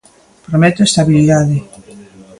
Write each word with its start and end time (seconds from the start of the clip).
Promete 0.45 0.81
estabilidade. 0.87 1.57